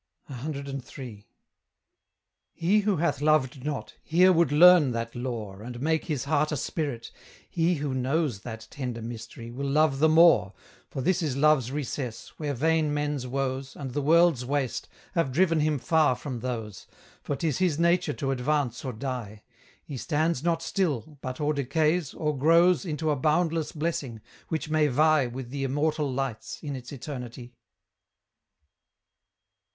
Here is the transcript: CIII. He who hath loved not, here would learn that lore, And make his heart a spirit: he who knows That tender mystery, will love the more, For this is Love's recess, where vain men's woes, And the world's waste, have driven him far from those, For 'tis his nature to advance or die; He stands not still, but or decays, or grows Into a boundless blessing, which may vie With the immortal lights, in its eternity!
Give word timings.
CIII. 0.31 1.25
He 2.53 2.79
who 2.79 2.95
hath 2.97 3.21
loved 3.21 3.63
not, 3.63 3.93
here 4.01 4.33
would 4.33 4.51
learn 4.51 4.93
that 4.93 5.13
lore, 5.15 5.61
And 5.61 5.79
make 5.79 6.05
his 6.05 6.23
heart 6.23 6.51
a 6.51 6.57
spirit: 6.57 7.11
he 7.47 7.75
who 7.75 7.93
knows 7.93 8.39
That 8.39 8.65
tender 8.71 9.03
mystery, 9.03 9.51
will 9.51 9.69
love 9.69 9.99
the 9.99 10.09
more, 10.09 10.53
For 10.89 11.01
this 11.03 11.21
is 11.21 11.37
Love's 11.37 11.71
recess, 11.71 12.29
where 12.39 12.55
vain 12.55 12.91
men's 12.91 13.27
woes, 13.27 13.75
And 13.75 13.91
the 13.91 14.01
world's 14.01 14.43
waste, 14.43 14.87
have 15.13 15.31
driven 15.31 15.59
him 15.59 15.77
far 15.77 16.15
from 16.15 16.39
those, 16.39 16.87
For 17.21 17.35
'tis 17.35 17.59
his 17.59 17.77
nature 17.77 18.13
to 18.13 18.31
advance 18.31 18.83
or 18.83 18.93
die; 18.93 19.43
He 19.83 19.97
stands 19.97 20.43
not 20.43 20.63
still, 20.63 21.19
but 21.21 21.39
or 21.39 21.53
decays, 21.53 22.15
or 22.15 22.35
grows 22.35 22.85
Into 22.87 23.11
a 23.11 23.15
boundless 23.15 23.71
blessing, 23.71 24.19
which 24.47 24.67
may 24.67 24.87
vie 24.87 25.27
With 25.27 25.51
the 25.51 25.63
immortal 25.63 26.11
lights, 26.11 26.57
in 26.63 26.75
its 26.75 26.91
eternity! 26.91 27.53